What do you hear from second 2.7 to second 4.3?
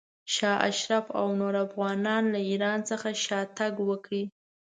څخه شاته تګ وکړ.